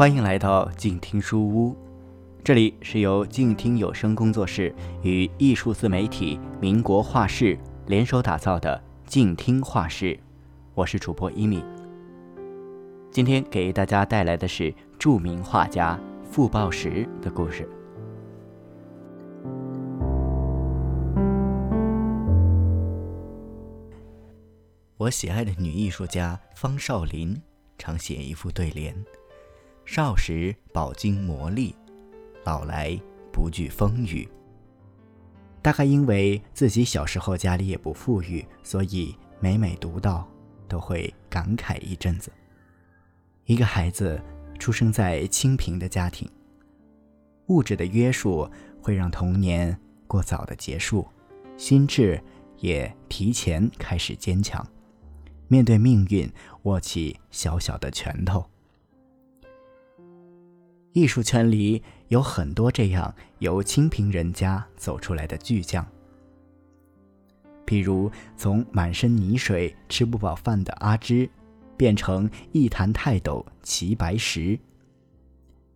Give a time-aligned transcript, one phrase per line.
[0.00, 1.76] 欢迎来到静听书屋，
[2.42, 10.18] 这里是由静听有声工作室与艺术自媒体民国画室联手打造的静听画室，
[10.72, 11.62] 我是主播一米。
[13.10, 17.68] 今天给大家带来的是著名画家傅抱石的故事。
[24.96, 27.38] 我喜爱的女艺术家方少林
[27.76, 28.94] 常写一副对联。
[29.84, 31.74] 少时饱经磨砺，
[32.44, 32.98] 老来
[33.32, 34.28] 不惧风雨。
[35.62, 40.26] 大概因为自己小时候家里也不富裕，所以每每读到，
[40.68, 42.32] 都会感慨一阵子。
[43.44, 44.20] 一个孩子
[44.58, 46.30] 出生在清贫的家庭，
[47.48, 48.48] 物质的约束
[48.80, 51.06] 会让童年过早的结束，
[51.58, 52.22] 心智
[52.58, 54.66] 也提前开始坚强，
[55.48, 56.30] 面对命运
[56.62, 58.49] 握起小小的拳头。
[60.92, 65.86] 艺术圈里有很多这样由清贫人家走出来的巨匠，
[67.64, 71.30] 譬如从满身泥水吃不饱饭的阿芝，
[71.76, 74.58] 变成一坛泰斗齐白石；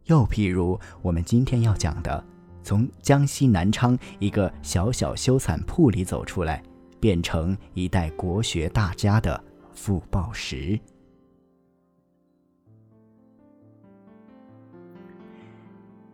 [0.06, 2.24] 又譬如我们今天要讲的，
[2.64, 6.60] 从江西南昌一个小小修伞铺里走出来，
[6.98, 9.40] 变成一代国学大家的
[9.72, 10.76] 傅抱石。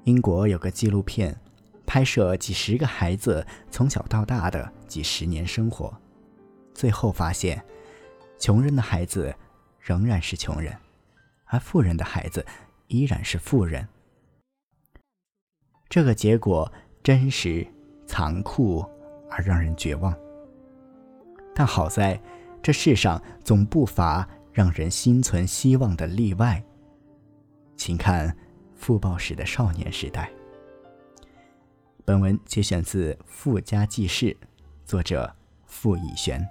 [0.05, 1.39] 英国有个纪录片，
[1.87, 5.95] 拍摄几十个孩子从小到大的几十年生活，
[6.75, 7.63] 最后发现，
[8.39, 9.35] 穷人的孩子
[9.79, 10.75] 仍然是穷人，
[11.45, 12.45] 而富人的孩子
[12.87, 13.87] 依然是富人。
[15.89, 17.67] 这个结果真实、
[18.07, 18.85] 残酷
[19.29, 20.17] 而让人绝望。
[21.55, 22.19] 但好在，
[22.63, 26.65] 这世上总不乏让人心存希望的例外。
[27.77, 28.35] 请看。
[28.81, 30.33] 傅抱石的少年时代。
[32.03, 34.27] 本文节选自《傅家记事》，
[34.87, 35.31] 作者
[35.67, 36.49] 傅以璇。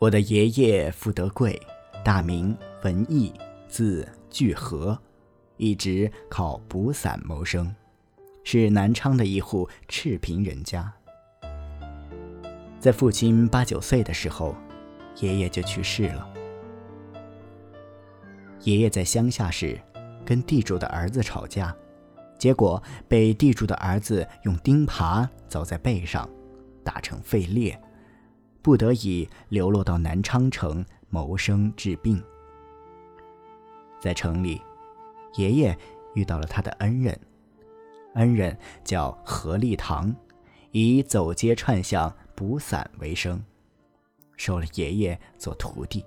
[0.00, 1.77] 我的爷爷傅德贵。
[2.08, 3.30] 大名文艺，
[3.68, 4.98] 字巨和，
[5.58, 7.70] 一直靠补伞谋生，
[8.42, 10.90] 是南昌的一户赤贫人家。
[12.80, 14.56] 在父亲八九岁的时候，
[15.16, 16.26] 爷爷就去世了。
[18.62, 19.78] 爷爷在乡下时，
[20.24, 21.76] 跟地主的儿子吵架，
[22.38, 26.26] 结果被地主的儿子用钉耙凿在背上，
[26.82, 27.78] 打成废裂，
[28.62, 30.82] 不得已流落到南昌城。
[31.10, 32.22] 谋生治病，
[33.98, 34.60] 在城里，
[35.34, 35.76] 爷爷
[36.14, 37.18] 遇到了他的恩人，
[38.14, 40.14] 恩人叫何立堂，
[40.70, 43.42] 以走街串巷补伞为生，
[44.36, 46.04] 收了爷爷做徒弟。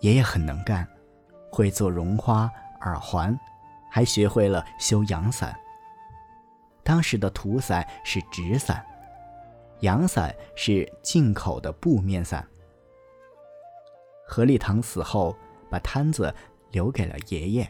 [0.00, 0.86] 爷爷很能干，
[1.50, 2.48] 会做绒花
[2.82, 3.36] 耳环，
[3.90, 5.58] 还学会了修阳伞。
[6.84, 8.84] 当时的土伞是纸伞，
[9.80, 12.46] 阳伞是进口的布面伞。
[14.26, 15.36] 何立堂死后，
[15.70, 16.34] 把摊子
[16.70, 17.68] 留给了爷爷，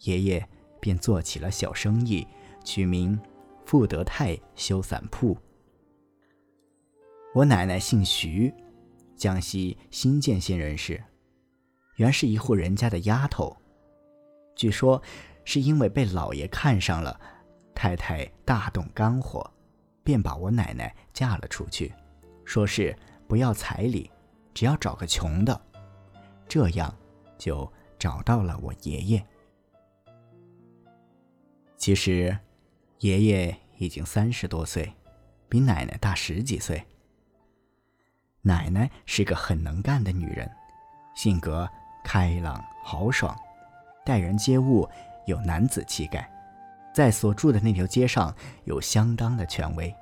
[0.00, 0.48] 爷爷
[0.80, 2.26] 便做起了小生意，
[2.64, 3.18] 取名
[3.64, 5.36] 富德泰修伞铺。
[7.34, 8.52] 我奶奶姓徐，
[9.16, 11.02] 江西新建县人士，
[11.96, 13.56] 原是一户人家的丫头，
[14.56, 15.00] 据说
[15.44, 17.18] 是因为被老爷看上了，
[17.74, 19.48] 太太大动肝火，
[20.02, 21.92] 便把我奶奶嫁了出去，
[22.44, 22.94] 说是
[23.26, 24.10] 不要彩礼。
[24.54, 25.60] 只要找个穷的，
[26.48, 26.94] 这样
[27.38, 29.26] 就找到了我爷爷。
[31.76, 32.36] 其实，
[32.98, 34.92] 爷爷已经三十多岁，
[35.48, 36.84] 比奶奶大十几岁。
[38.42, 40.50] 奶奶是个很能干的女人，
[41.14, 41.68] 性格
[42.04, 43.36] 开朗豪爽，
[44.04, 44.88] 待人接物
[45.26, 46.30] 有男子气概，
[46.94, 48.34] 在所住的那条街上
[48.64, 49.94] 有相当的权威，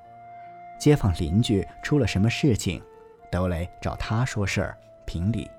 [0.79, 2.81] 街坊邻居出了什么事情。
[3.31, 5.49] 都来找他说事儿评理。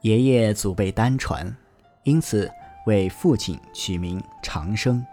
[0.00, 1.56] 爷爷祖辈单传，
[2.02, 2.50] 因此
[2.86, 5.06] 为父亲取名长生。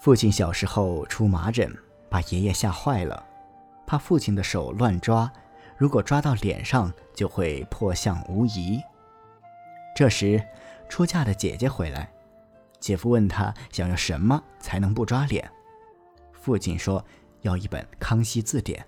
[0.00, 1.74] 父亲小时候出麻疹，
[2.08, 3.26] 把爷爷吓坏了，
[3.84, 5.30] 怕父亲的手乱抓，
[5.76, 8.80] 如果抓到脸上就会破相无疑。
[9.96, 10.40] 这时，
[10.88, 12.08] 出嫁的姐姐回来，
[12.78, 15.50] 姐夫问他想要什么才能不抓脸，
[16.32, 17.04] 父亲说。
[17.44, 18.80] 要一本《康熙字典》，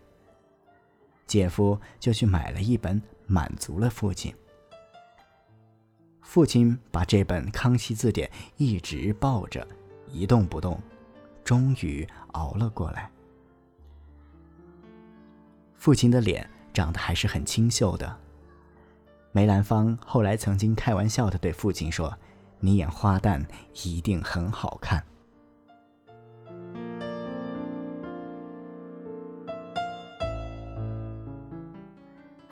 [1.26, 4.34] 姐夫就去买了一本，满足了父亲。
[6.22, 8.26] 父亲把这本《康熙字典》
[8.56, 9.66] 一直抱着，
[10.10, 10.80] 一动不动，
[11.44, 13.10] 终于熬了过来。
[15.74, 18.18] 父亲的脸长得还是很清秀的。
[19.32, 22.16] 梅兰芳后来曾经开玩笑的对父亲说
[22.58, 23.44] ：“你演花旦
[23.84, 25.04] 一定很好看。”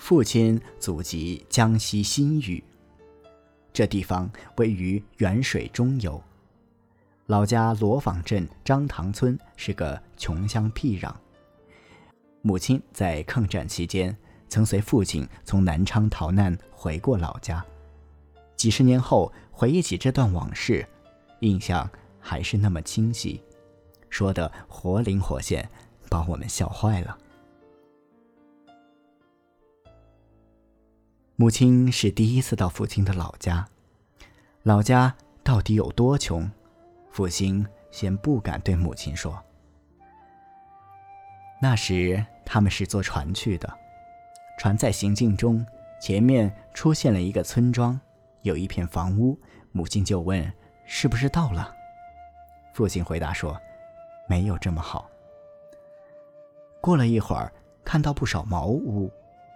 [0.04, 2.62] 父亲祖籍江西新余，
[3.72, 6.22] 这地方位于沅水中游。
[7.24, 11.10] 老家罗坊镇张塘村是个穷乡僻壤。
[12.42, 14.14] 母亲在抗战期间
[14.46, 17.64] 曾随父亲从南昌逃难回过老家，
[18.56, 20.86] 几十年后回忆起这段往事，
[21.40, 21.90] 印象
[22.20, 23.40] 还是那么清晰，
[24.10, 25.66] 说的活灵活现，
[26.10, 27.16] 把我们笑坏了。
[31.36, 33.66] 母亲是第一次到父亲的老家，
[34.62, 36.48] 老家到底有多穷？
[37.10, 39.36] 父亲先不敢对母亲说。
[41.60, 43.68] 那时他们是坐船去的，
[44.60, 45.66] 船在行进中，
[46.00, 47.98] 前面出现了一个村庄，
[48.42, 49.36] 有一片房屋。
[49.72, 50.52] 母亲就问
[50.86, 51.74] ：“是不是到了？”
[52.72, 53.60] 父亲回答说
[54.28, 55.10] ：“没有这么好。”
[56.80, 57.52] 过了一会儿，
[57.84, 59.10] 看到不少茅屋，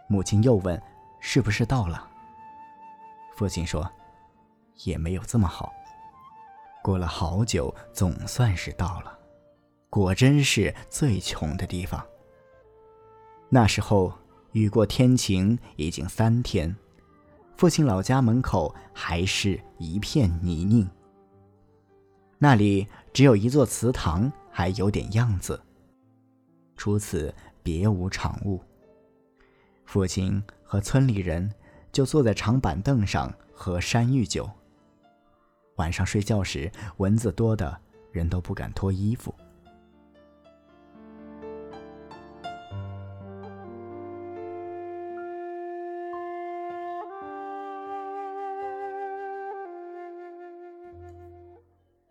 [0.09, 0.83] 母亲又问。
[1.21, 2.09] 是不是到了？
[3.37, 3.91] 父亲说
[4.85, 5.73] ：“也没有这么好。”
[6.83, 9.19] 过了好久，总算是到了。
[9.91, 12.05] 果真是最穷的地方。
[13.49, 14.13] 那时候
[14.53, 16.75] 雨过天晴已经三天，
[17.57, 20.89] 父亲老家门口还是一片泥泞。
[22.39, 25.61] 那里只有一座祠堂还有点样子，
[26.77, 28.63] 除此别无长物。
[29.89, 30.41] 父亲。
[30.71, 31.51] 和村里人
[31.91, 34.47] 就坐在长板凳上喝山芋酒。
[35.77, 37.75] 晚上睡觉时，蚊子多的
[38.13, 39.35] 人都不敢脱衣服。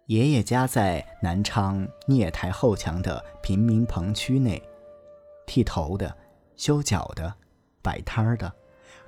[0.07, 4.59] 爷爷家在南昌聂台后墙的贫民棚区内，
[5.45, 6.17] 剃头的，
[6.55, 7.31] 修脚的。
[7.87, 8.53] 摆摊儿的，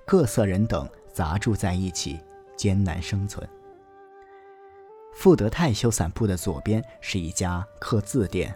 [0.05, 2.17] 各色人等杂住在一起，
[2.55, 3.45] 艰难生存。
[5.13, 8.55] 富德泰修伞铺的左边是一家刻字店，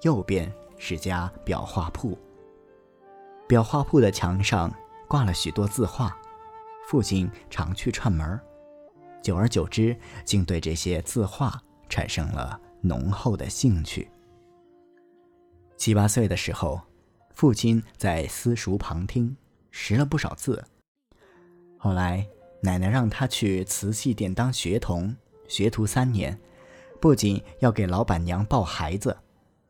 [0.00, 2.18] 右边是家裱画铺。
[3.50, 4.72] 裱画铺的墙上
[5.06, 6.16] 挂了许多字画，
[6.88, 8.40] 父亲常去串门儿，
[9.20, 11.60] 久而久之，竟对这些字画
[11.90, 14.10] 产生了浓厚的兴趣。
[15.76, 16.80] 七八岁的时候，
[17.34, 19.36] 父亲在私塾旁听。
[19.70, 20.64] 识了不少字。
[21.78, 22.26] 后来，
[22.60, 25.16] 奶奶让他去瓷器店当学童，
[25.48, 26.38] 学徒三年，
[27.00, 29.16] 不仅要给老板娘抱孩子，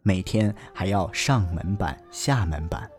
[0.03, 2.91] 每天还要上门板、下门板。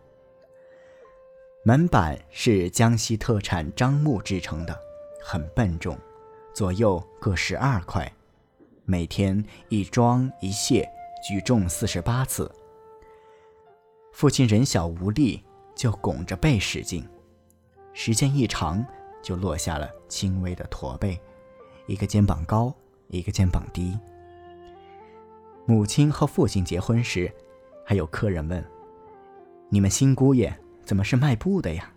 [1.64, 4.76] 门板是江西特产樟木制成的，
[5.22, 5.96] 很笨重，
[6.54, 8.10] 左右各十二块，
[8.84, 10.88] 每天一装一卸，
[11.28, 12.50] 举重四十八次。
[14.12, 15.44] 父亲人小无力。
[15.74, 17.06] 就拱着背使劲，
[17.92, 18.84] 时间一长，
[19.22, 21.20] 就落下了轻微的驼背，
[21.86, 22.74] 一个肩膀高，
[23.08, 23.98] 一个肩膀低。
[25.64, 27.32] 母亲和父亲结婚时，
[27.84, 28.64] 还有客人问
[29.70, 30.52] ：“你们新姑爷
[30.84, 31.92] 怎么是卖布的呀？”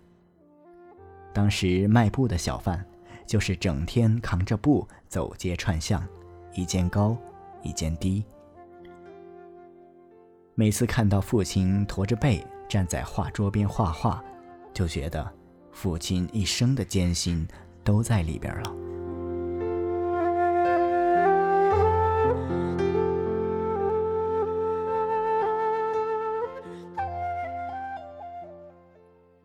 [1.33, 2.85] 当时卖布的小贩
[3.25, 6.07] 就是整天扛着布走街串巷，
[6.53, 7.17] 一肩高，
[7.61, 8.23] 一肩低。
[10.55, 12.45] 每次看到父亲驼着背。
[12.67, 14.23] 站在画桌边画画，
[14.73, 15.31] 就觉得
[15.71, 17.47] 父亲一生的艰辛
[17.83, 18.75] 都在里边了。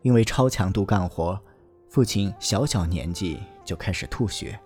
[0.00, 1.38] 因为超强度干活，
[1.90, 4.58] 父亲小小年纪就开始吐血。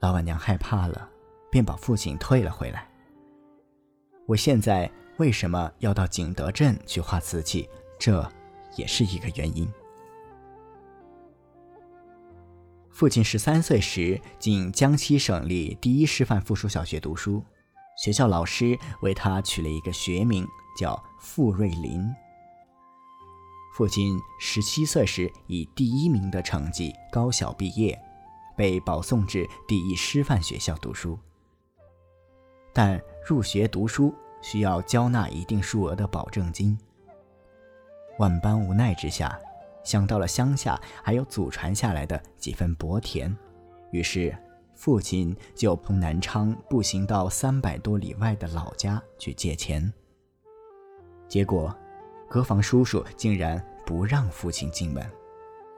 [0.00, 1.08] 老板娘害怕了，
[1.50, 2.86] 便把父亲退了回来。
[4.26, 4.90] 我现在。
[5.18, 7.68] 为什么要到景德镇去画瓷器？
[7.98, 8.28] 这
[8.76, 9.68] 也是一个原因。
[12.90, 17.44] 父亲十三岁时进江西省立第一师范附属小学读书，
[17.96, 22.12] 学校老师为他取了一个学名叫傅瑞林。
[23.76, 27.96] 父亲十七岁时以第一名的成绩高小毕业，
[28.56, 31.18] 被保送至第一师范学校读书，
[32.72, 34.12] 但入学读书。
[34.44, 36.78] 需要交纳一定数额的保证金。
[38.18, 39.36] 万般无奈之下，
[39.82, 43.34] 想到了乡下还有祖传下来的几分薄田，
[43.90, 44.36] 于是
[44.74, 49.90] 父亲就从南昌步行到三百多里外的老家去借钱。
[51.26, 51.74] 结果，
[52.28, 55.02] 隔房叔叔竟然不让父亲进门，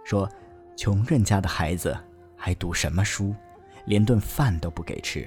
[0.05, 0.29] 说
[0.77, 1.97] ：“穷人家的孩子
[2.37, 3.33] 还读什么书，
[3.85, 5.27] 连顿饭都不给吃。”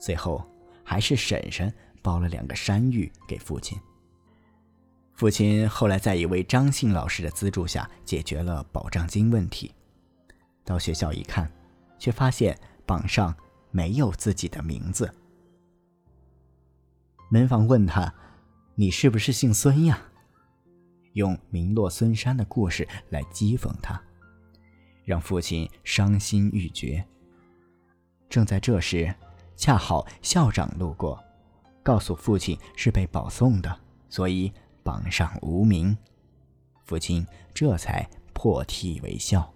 [0.00, 0.42] 最后，
[0.82, 3.78] 还是婶婶包了两个山芋给父亲。
[5.14, 9.74] 父亲后来在一位张姓老师的资助下解决了保障金问题。
[10.64, 11.50] 到学校一看，
[11.98, 13.34] 却发现榜上
[13.70, 15.12] 没有自己的名字。
[17.30, 18.14] 门房问他
[18.76, 19.98] ：“你是不是姓孙呀？”
[21.14, 24.00] 用名落孙山的故事来讥讽他，
[25.04, 27.04] 让父亲伤心欲绝。
[28.28, 29.12] 正在这时，
[29.56, 31.22] 恰好校长路过，
[31.88, 33.74] 告诉父亲是被保送的，
[34.10, 34.52] 所以。
[34.84, 35.94] 榜上无名，
[36.86, 39.52] 父亲这才破涕为笑。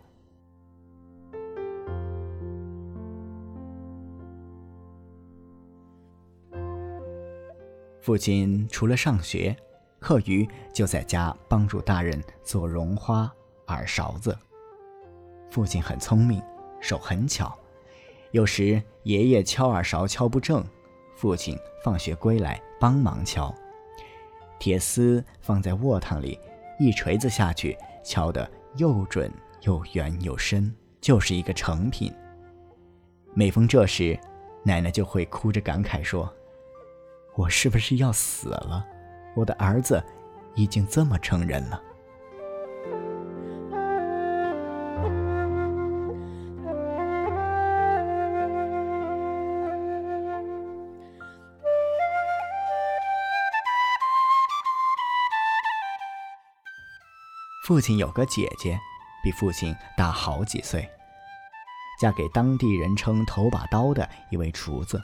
[8.02, 9.56] 父亲除了上学，
[10.00, 13.32] 课余就在家帮助大人做绒花、
[13.68, 14.36] 耳勺子。
[15.50, 16.42] 父亲很聪明，
[16.78, 17.58] 手很巧，
[18.32, 20.62] 有时爷爷敲耳勺敲不正，
[21.22, 23.54] 父亲放学归来帮忙敲。
[24.58, 26.36] 铁丝放在卧堂里，
[26.80, 32.12] 一锤子下去，敲得又准又圆又深，就是一个成品。
[33.34, 34.18] 每逢这时，
[34.64, 36.28] 奶奶就会哭着感慨说
[37.38, 38.84] ：“我是不是要死了？
[39.36, 40.02] 我的儿子
[40.56, 41.80] 已经这么成人了。”
[57.62, 58.76] 父亲有个姐姐，
[59.22, 60.90] 比父亲大好几岁，
[62.00, 65.00] 嫁给当地人称“头把刀”的一位厨子。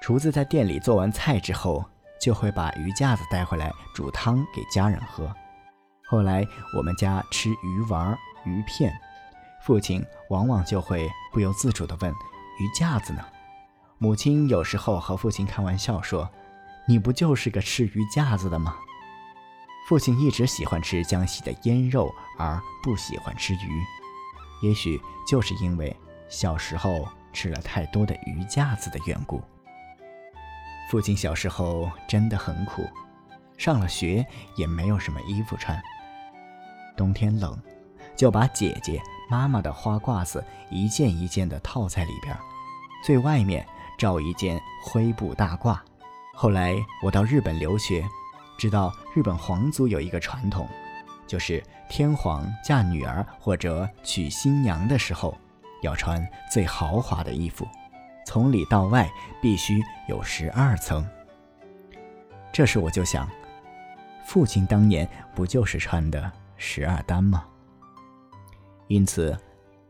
[0.00, 1.84] 厨子在店里做完菜之后，
[2.18, 5.30] 就会把鱼架子带回来煮汤给家人喝。
[6.08, 6.42] 后来
[6.74, 8.90] 我们家吃鱼丸、鱼片，
[9.66, 12.10] 父亲往往就会不由自主地问
[12.58, 13.22] ：“鱼架子呢？”
[14.00, 16.30] 母亲有时候和父亲开玩笑说
[16.88, 18.78] ：“你不就是个吃鱼架子的吗？”
[19.86, 23.84] 父亲一直喜欢吃江西的腌肉，而不喜欢吃鱼，
[24.60, 25.96] 也许就是因为
[26.28, 29.40] 小时候吃了太多的鱼架子的缘故。
[30.90, 32.84] 父亲小时候真的很苦，
[33.56, 34.26] 上了学
[34.56, 35.80] 也没有什么衣服穿。
[36.96, 37.56] 冬天冷，
[38.16, 39.00] 就把姐姐
[39.30, 42.36] 妈妈的花褂子一件一件的套在里边，
[43.04, 43.64] 最外面
[43.96, 45.78] 罩一件灰布大褂。
[46.34, 46.74] 后来
[47.04, 48.04] 我到日本留学。
[48.58, 50.66] 知道日本皇族有一个传统，
[51.26, 55.36] 就是天皇嫁女儿或者娶新娘的时候，
[55.82, 57.66] 要穿最豪华的衣服，
[58.24, 59.08] 从里到外
[59.42, 61.06] 必须有十二层。
[62.52, 63.28] 这时我就想，
[64.24, 67.44] 父亲当年不就是穿的十二单吗？
[68.88, 69.36] 因此，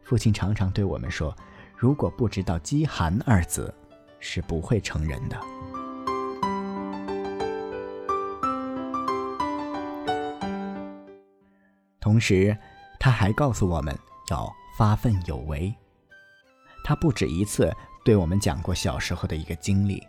[0.03, 1.33] 父亲常常对我们说
[1.77, 3.73] ：“如果不知道饥寒二字，
[4.19, 5.39] 是不会成人的。”
[12.07, 12.57] 同时，
[13.01, 13.93] 他还告诉我们
[14.31, 14.49] 要
[14.79, 15.75] 发奋有为。
[16.85, 20.01] 他不止一次对我们讲过小时候的一个经历，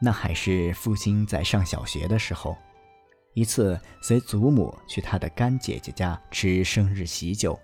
[0.00, 2.56] 那还是父亲在上小学的时候，
[3.34, 7.60] 一次随祖母去他的干姐姐家吃生日喜酒，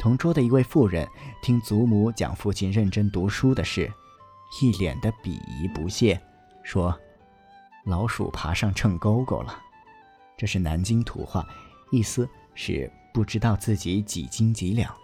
[0.00, 1.08] 同桌的一位妇人
[1.40, 3.88] 听祖母讲父亲认真读书的事，
[4.60, 6.20] 一脸的鄙夷不屑，
[6.64, 6.98] 说
[7.86, 9.56] ：“老鼠爬上秤钩钩了。”
[10.36, 11.46] 这是南京土话，
[11.92, 12.28] 意思。
[12.54, 14.94] 是不知道自己几斤几两。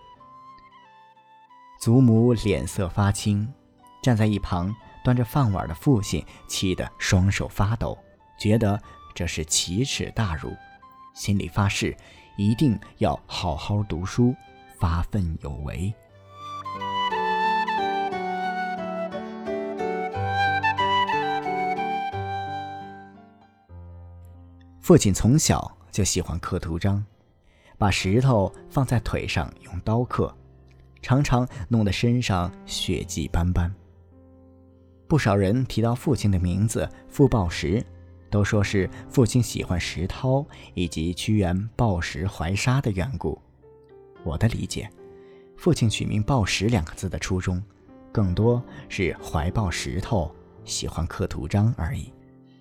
[1.80, 3.46] 祖母脸色发青，
[4.02, 4.74] 站在一旁
[5.04, 7.96] 端着饭碗的父亲气得双手发抖，
[8.38, 8.80] 觉得
[9.14, 10.56] 这是奇耻大辱，
[11.14, 11.96] 心里发誓
[12.36, 14.34] 一定要好好读书，
[14.78, 15.94] 发奋有为。
[24.80, 27.04] 父亲从小就喜欢刻图章。
[27.78, 30.34] 把石头放在腿上用刀刻，
[31.00, 33.72] 常常弄得身上血迹斑斑。
[35.06, 37.82] 不少人提到父亲的名字傅抱石，
[38.28, 40.44] 都说是父亲喜欢石涛
[40.74, 43.40] 以及屈原抱石怀沙的缘故。
[44.24, 44.90] 我的理解，
[45.56, 47.62] 父亲取名抱石两个字的初衷，
[48.12, 50.30] 更多是怀抱石头，
[50.64, 52.12] 喜欢刻图章而已。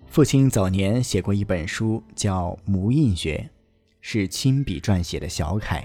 [0.06, 3.50] 父亲早年写过一本书，叫《模印学》，
[4.10, 5.84] 是亲笔撰写的小楷，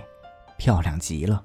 [0.58, 1.44] 漂亮极了。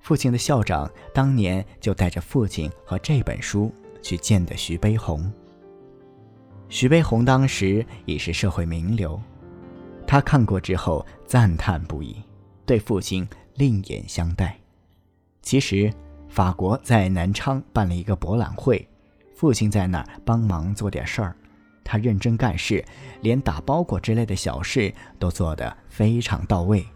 [0.00, 5.32] 父亲的校长当年就带着父亲和这本书去见的徐悲鸿。
[6.68, 9.22] 徐悲鸿当时已是社会名流，
[10.04, 12.16] 他看过之后赞叹不已，
[12.66, 14.58] 对父亲另眼相待。
[15.42, 15.94] 其实，
[16.28, 18.84] 法国在南昌办了一个博览会，
[19.32, 21.36] 父亲在那儿帮忙做点事儿，
[21.90, 22.84] 他认真干事，
[23.22, 26.86] 连打包裹之类的小事都做得非常到位。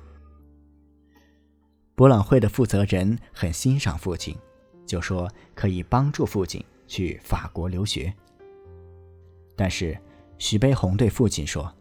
[1.94, 4.36] 博览会的负责人很欣赏父亲，
[4.84, 8.12] 就说可以帮助父亲去法国留学。
[9.56, 9.98] 但是
[10.36, 11.72] 徐悲鸿对父亲说：“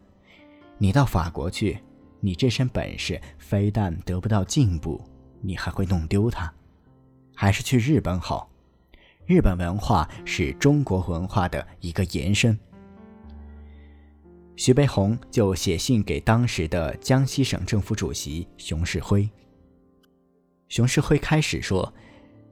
[0.80, 1.77] 你到法国去，
[2.22, 5.03] 你这身本事非但得不到进步，
[5.41, 6.50] 你还会弄丢它。
[7.36, 8.50] 还是去日本好，
[9.25, 12.58] 日本文化是中国文化的一个延伸。”
[14.63, 19.27] 徐悲鸿就写信给当时的江西省政府主席熊式辉。
[20.70, 21.91] 熊式辉开始说：“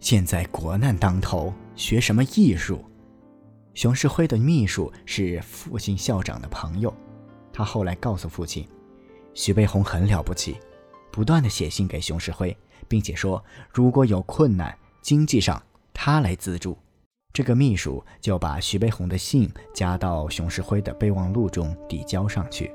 [0.01, 2.83] 现在国难当头，学什么艺术？”
[3.75, 6.91] 熊式辉的秘书是父亲校长的朋友，
[7.53, 8.67] 他后来告诉父亲，
[9.35, 10.57] 徐悲鸿很了不起，
[11.11, 15.61] 不断的写信给熊式辉，并且说如果有困难，经济上
[15.93, 16.75] 他来资助。
[17.39, 22.69] 这个秘书就把徐悲鸿的信加到熊式辉的备忘录中递交上去。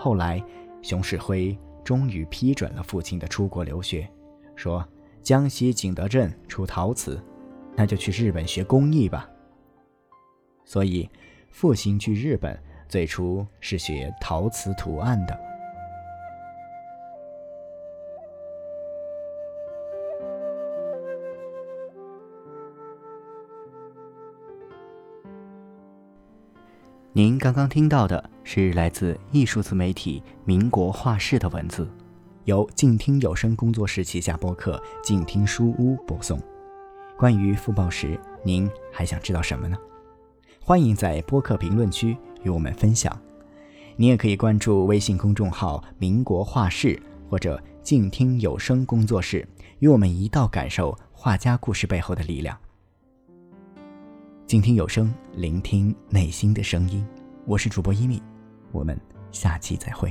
[0.00, 0.42] 后来，
[0.82, 1.56] 熊式辉。
[1.84, 4.10] 终于批准了父亲的出国留学，
[4.56, 4.84] 说
[5.22, 7.22] 江西景德镇出陶瓷，
[7.76, 9.30] 那就去日本学工艺吧。
[10.64, 11.08] 所以，
[11.50, 15.38] 父亲去日本最初是学陶瓷图案的。
[27.14, 31.88] 您刚刚听到的是来自艺术自媒体“民国画室”的文字，
[32.44, 36.38] 由静听有声工作室旗下播客“静听书屋”播送。
[37.16, 39.76] 关于傅抱石，您还想知道什么呢？
[40.60, 43.18] 欢迎在播客评论区与我们分享。
[43.96, 49.48] 您也可以关注微信公众号“民国画室”或者“静听有声工作室”，
[49.80, 52.56] 与我们一道感受画家故事背后的力量。
[54.48, 57.06] 静听有声，聆听内心的声音。
[57.44, 58.22] 我是主播一米，
[58.72, 58.98] 我们
[59.30, 60.10] 下期再会。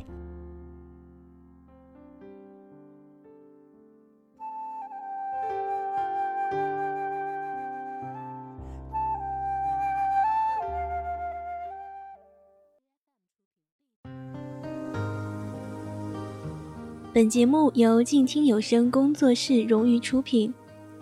[17.11, 20.53] 本节目由静听有声工作室荣誉出品，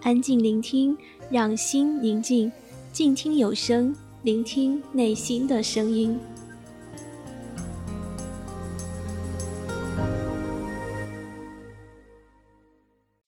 [0.04, 0.98] 安静聆听，
[1.30, 2.50] 让心宁静。
[2.95, 6.17] 静听有声，聆听内心的声音。